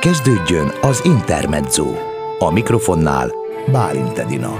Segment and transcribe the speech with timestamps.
[0.00, 1.86] Kezdődjön az Intermezzo.
[2.38, 3.30] A mikrofonnál
[3.72, 4.58] Bálint Edina.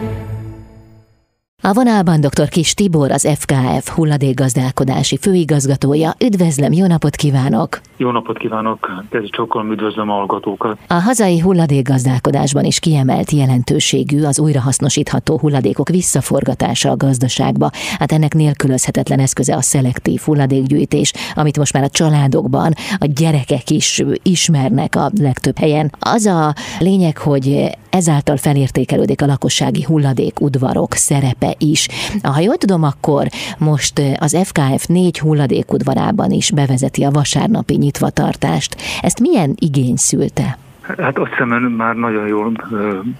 [1.62, 2.48] A vonalban dr.
[2.48, 6.14] Kis Tibor, az FKF hulladékgazdálkodási főigazgatója.
[6.24, 7.80] Üdvözlöm, jó napot kívánok!
[8.00, 9.04] Jó napot kívánok!
[9.10, 10.78] Kezi csokolom, üdvözlöm a hallgatókat!
[10.86, 17.70] A hazai hulladékgazdálkodásban is kiemelt jelentőségű az újrahasznosítható hulladékok visszaforgatása a gazdaságba.
[17.98, 24.02] Hát ennek nélkülözhetetlen eszköze a szelektív hulladékgyűjtés, amit most már a családokban a gyerekek is
[24.22, 25.92] ismernek a legtöbb helyen.
[25.98, 31.88] Az a lényeg, hogy ezáltal felértékelődik a lakossági hulladék udvarok szerepe is.
[32.22, 33.26] Ha jól tudom, akkor
[33.58, 38.76] most az FKF négy hulladékudvarában is bevezeti a vasárnapi nyitvatartást.
[39.00, 40.58] Ezt milyen igény szülte?
[40.98, 42.52] Hát azt hiszem, ön már nagyon jól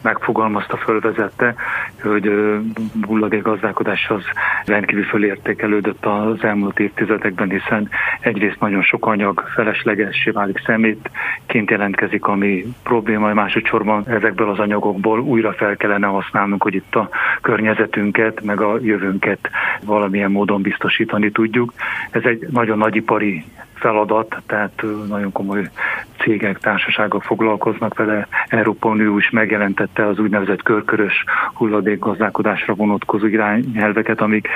[0.03, 1.55] megfogalmazta, fölvezette,
[2.03, 2.31] hogy
[3.07, 4.23] hulladék gazdálkodás az
[4.65, 7.89] rendkívül fölértékelődött az elmúlt évtizedekben, hiszen
[8.21, 15.53] egyrészt nagyon sok anyag feleslegessé válik szemétként jelentkezik, ami probléma, másodszorban ezekből az anyagokból újra
[15.53, 17.09] fel kellene használnunk, hogy itt a
[17.41, 19.51] környezetünket, meg a jövőnket
[19.85, 21.73] valamilyen módon biztosítani tudjuk.
[22.11, 23.45] Ez egy nagyon nagyipari
[23.81, 25.71] feladat, tehát nagyon komoly
[26.19, 28.29] cégek, társaságok foglalkoznak vele.
[28.51, 34.49] Európa Unió is megjelentette az úgynevezett körkörös hulladékgazdálkodásra vonatkozó irányelveket, amik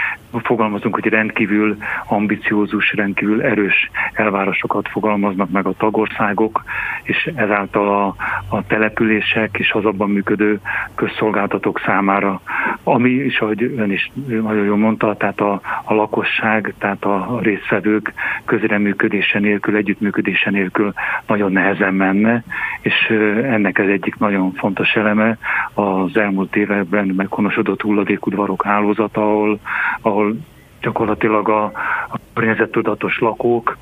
[0.43, 6.63] fogalmazunk, hogy rendkívül ambiciózus, rendkívül erős elvárásokat fogalmaznak meg a tagországok,
[7.03, 8.15] és ezáltal a,
[8.57, 10.61] a települések és az abban működő
[10.95, 12.41] közszolgáltatók számára,
[12.83, 18.13] ami is, ahogy ön is nagyon jól mondta, tehát a, a lakosság, tehát a résztvevők
[18.45, 20.93] közreműködése nélkül, együttműködése nélkül
[21.27, 22.43] nagyon nehezen menne,
[22.81, 22.95] és
[23.43, 25.39] ennek ez egyik nagyon fontos eleme
[25.75, 29.59] az elmúlt években meghonosodott hulladékudvarok hálózata, ahol,
[30.01, 30.37] ahol
[30.85, 31.65] gyakorlatilag a,
[32.09, 33.77] a környezettudatos lakók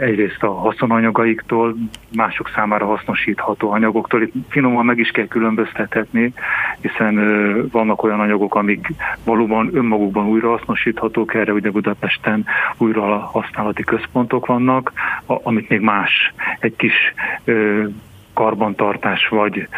[0.00, 1.76] egyrészt a haszonanyagaiktól,
[2.16, 4.22] mások számára hasznosítható anyagoktól.
[4.22, 6.32] Itt finoman meg is kell különböztetni,
[6.80, 7.14] hiszen
[7.72, 8.92] vannak olyan anyagok, amik
[9.24, 12.44] valóban önmagukban újrahasznosíthatók, erre ugye Budapesten
[12.78, 14.92] újra használati központok vannak,
[15.26, 17.14] amit még más, egy kis
[18.34, 19.68] karbantartás vagy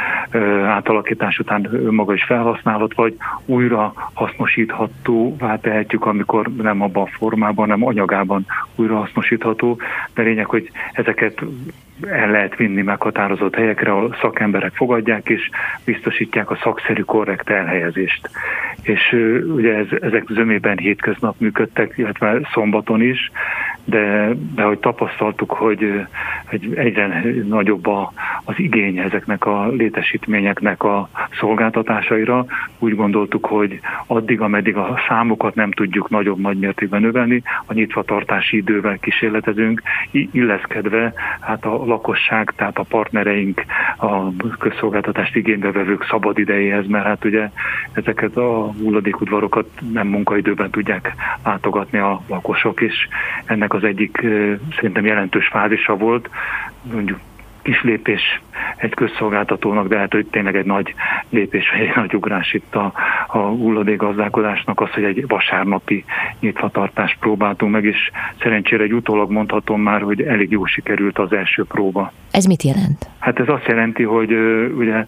[0.66, 7.86] átalakítás után maga is felhasználhat, vagy újra hasznosíthatóvá tehetjük, amikor nem abban a formában, nem
[7.86, 9.80] anyagában újra hasznosítható.
[10.14, 11.42] De lényeg, hogy ezeket
[12.08, 15.50] el lehet vinni meghatározott helyekre, ahol szakemberek fogadják és
[15.84, 18.30] biztosítják a szakszerű korrekt elhelyezést.
[18.82, 19.12] És
[19.54, 23.30] ugye ez, ezek zömében hétköznap működtek, illetve szombaton is,
[23.84, 26.06] de, de hogy tapasztaltuk, hogy,
[26.46, 28.12] hogy egyre nagyobb a,
[28.44, 31.08] az igény ezeknek a létesítményeknek a
[31.38, 32.44] szolgáltatásaira,
[32.78, 38.56] úgy gondoltuk, hogy addig, ameddig a számokat nem tudjuk nagyobb nagy mértékben növelni, a nyitvatartási
[38.56, 43.64] idővel kísérletezünk, illeszkedve hát a lakosság, tehát a partnereink,
[43.96, 47.50] a közszolgáltatást igénybe vevők szabad idejéhez, mert hát ugye
[47.92, 51.14] ezeket a hulladékudvarokat nem munkaidőben tudják
[51.44, 53.08] látogatni a lakosok, és
[53.44, 54.16] ennek az egyik
[54.76, 56.30] szerintem jelentős fázisa volt,
[56.82, 57.18] mondjuk
[57.64, 58.40] kis lépés
[58.76, 60.94] egy közszolgáltatónak, de hát hogy tényleg egy nagy
[61.28, 62.92] lépés, vagy egy nagy ugrás itt a,
[63.26, 66.04] a hulladékgazdálkodásnak az, hogy egy vasárnapi
[66.40, 68.10] nyitvatartást próbáltunk meg, és
[68.42, 72.12] szerencsére egy utólag mondhatom már, hogy elég jó sikerült az első próba.
[72.30, 73.08] Ez mit jelent?
[73.18, 74.32] Hát ez azt jelenti, hogy
[74.76, 75.04] ugye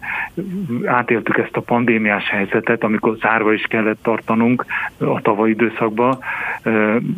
[0.85, 4.65] átéltük ezt a pandémiás helyzetet, amikor zárva is kellett tartanunk
[4.97, 6.17] a tavalyi időszakban.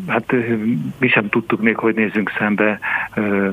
[0.08, 0.34] Hát
[1.00, 2.80] mi sem tudtuk még, hogy nézzünk szembe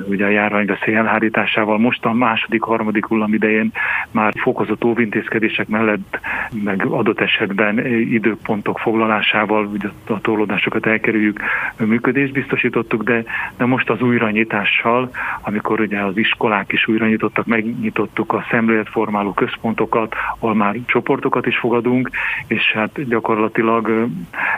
[0.08, 1.75] ugye a járványveszély elhárításával.
[1.78, 3.72] Most a második, harmadik hullám idején
[4.10, 6.19] már fokozott óvintézkedések mellett,
[6.64, 11.41] meg adott esetben időpontok foglalásával, ugye a torlódásokat elkerüljük,
[11.78, 13.25] működést biztosítottuk, de,
[13.56, 15.10] de most az újranyitással,
[15.41, 21.58] amikor ugye az iskolák is újra nyitottak, megnyitottuk a szemléletformáló központokat, ahol már csoportokat is
[21.58, 22.10] fogadunk,
[22.47, 24.04] és hát gyakorlatilag ö,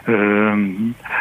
[0.04, 0.52] ö,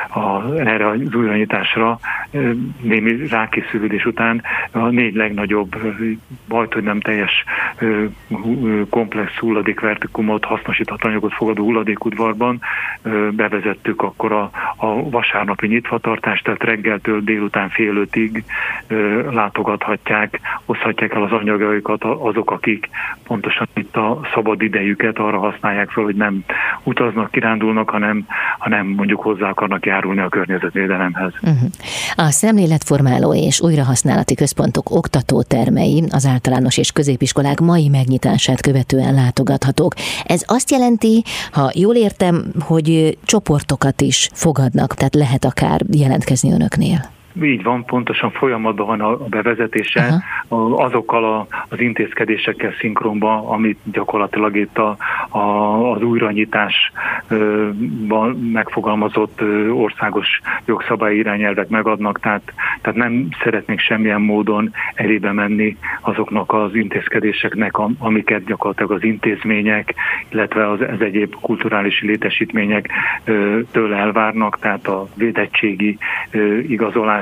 [0.10, 2.00] a, erre az újranyitásra
[2.32, 4.42] ö, némi rákészülődés után
[4.72, 5.76] a négy legnagyobb,
[6.48, 7.44] majd hogy nem teljes
[8.90, 10.46] komplex hulladékvertikumot,
[11.02, 12.62] anyagot fogadó hulladékudvarban
[13.32, 18.44] bevezettük akkor a, a vasárnapi nyitvatartást, tehát reggeltől délután fél ötig
[19.32, 22.90] látogathatják, hozhatják el az anyagaikat azok, akik
[23.24, 26.44] pontosan itt a szabad idejüket arra használják fel, hogy nem
[26.84, 28.26] utaznak, kirándulnak, hanem,
[28.58, 31.34] hanem mondjuk hozzá akarnak járulni a környezetvédelemhez.
[31.42, 31.70] Uh-huh.
[32.16, 34.92] A szemléletformáló és újrahasználati központok
[35.78, 39.94] oktatótermei az általános és középiskolák mai megnyitását követően látogathatók.
[40.26, 47.16] Ez azt jelenti, ha jól értem, hogy csoportokat is fogadnak, tehát lehet akár jelentkezni önöknél.
[47.42, 50.86] Így van, pontosan folyamatban van a bevezetése Aha.
[50.86, 54.98] azokkal a, az intézkedésekkel szinkronban, amit gyakorlatilag itt a,
[55.30, 55.40] a,
[55.92, 59.42] az újranyításban megfogalmazott
[59.72, 67.78] országos jogszabályi irányelvek megadnak, tehát, tehát nem szeretnék semmilyen módon elébe menni azoknak az intézkedéseknek,
[68.00, 69.94] amiket gyakorlatilag az intézmények,
[70.30, 72.90] illetve az, az egyéb kulturális létesítmények
[73.72, 75.98] tőle elvárnak, tehát a védettségi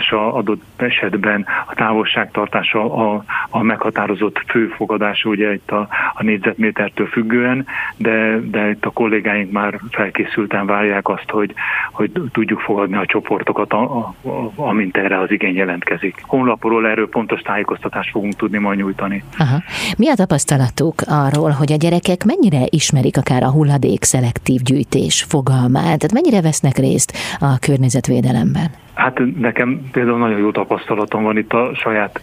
[0.05, 7.65] igazolása adott esetben a távolságtartása a, a meghatározott főfogadás, ugye itt a, a négyzetmétertől függően,
[7.97, 11.53] de, de itt a kollégáink már felkészülten várják azt, hogy,
[11.91, 16.15] hogy tudjuk fogadni a csoportokat, a, a, a, amint erre az igény jelentkezik.
[16.21, 19.23] Honlapról erről pontos tájékoztatást fogunk tudni majd nyújtani.
[19.37, 19.57] Aha.
[19.97, 25.83] Mi a tapasztalatuk arról, hogy a gyerekek mennyire ismerik akár a hulladék szelektív gyűjtés fogalmát,
[25.83, 28.84] tehát mennyire vesznek részt a környezetvédelemben?
[28.95, 32.21] Hát nekem például nagyon jó tapasztalatom van itt a saját,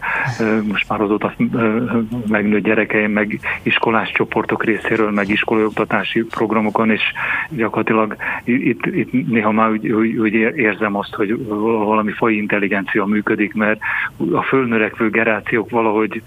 [0.68, 1.34] most már azóta
[2.26, 5.66] megnőtt gyerekeim, meg iskolás csoportok részéről, meg iskolai
[6.30, 7.02] programokon, és
[7.48, 13.80] gyakorlatilag itt, itt néha már úgy, úgy, érzem azt, hogy valami fai intelligencia működik, mert
[14.32, 16.22] a fölnörekvő generációk valahogy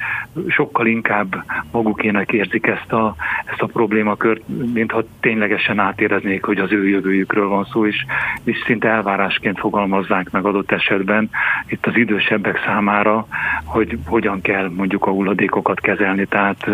[0.48, 3.16] sokkal inkább magukének érzik ezt a,
[3.46, 4.42] ezt a problémakört,
[4.74, 8.06] mintha ténylegesen átéreznék, hogy az ő jövőjükről van szó, és,
[8.44, 11.30] és szinte elvárásként fogalmazzák meg adott esetben
[11.68, 13.28] itt az idősebbek számára,
[13.64, 16.26] hogy hogyan kell mondjuk a hulladékokat kezelni.
[16.26, 16.70] Tehát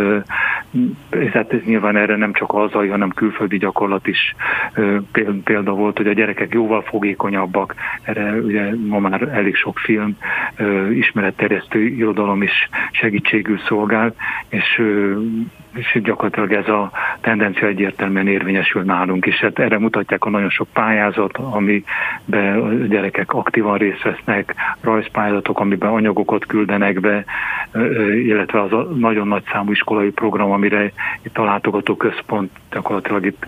[1.33, 4.35] hát ez nyilván erre nem csak hazai, hanem külföldi gyakorlat is
[5.43, 7.75] példa volt, hogy a gyerekek jóval fogékonyabbak.
[8.03, 10.17] Erre ugye ma már elég sok film,
[10.93, 14.13] ismeretterjesztő irodalom is segítségül szolgál,
[14.49, 14.81] és
[15.75, 16.91] és gyakorlatilag ez a
[17.21, 19.35] tendencia egyértelműen érvényesül nálunk is.
[19.35, 25.89] Hát erre mutatják a nagyon sok pályázat, amiben a gyerekek aktívan részt vesznek, rajzpályázatok, amiben
[25.89, 27.25] anyagokat küldenek be,
[28.23, 30.91] illetve az a nagyon nagy számú iskolai program, amire
[31.21, 33.45] itt a látogató központ gyakorlatilag itt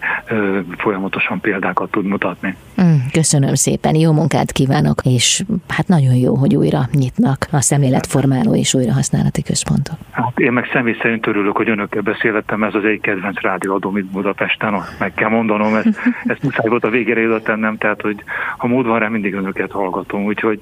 [0.77, 2.55] folyamatosan példákat tud mutatni.
[2.81, 8.55] Mm, köszönöm szépen, jó munkát kívánok, és hát nagyon jó, hogy újra nyitnak a szemléletformáló
[8.55, 9.95] és újrahasználati központok.
[10.11, 14.11] Hát én meg személy szerint örülök, hogy önökkel beszéltem, ez az egy kedvenc rádióadóm itt
[14.11, 15.99] Budapesten, meg kell mondanom, ezt,
[16.33, 18.23] ezt muszáj volt a végére ide tennem, tehát hogy
[18.57, 20.59] ha mód van rá, mindig önöket hallgatom, úgyhogy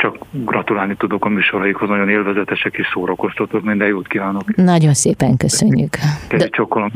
[0.00, 4.56] csak gratulálni tudok a műsoraikhoz, nagyon élvezetesek és szórakoztatók, minden jót kívánok.
[4.56, 5.96] Nagyon szépen köszönjük.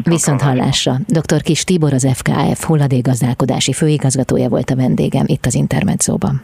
[0.04, 0.94] Viszont hallásra.
[1.06, 1.42] Dr.
[1.42, 6.42] Kis Tibor az FKF hulladékgazdálkodási főigazgatója volt a vendégem itt az Intermedzóban.